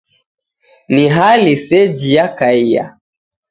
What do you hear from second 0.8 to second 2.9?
Ni hali seji yakaiya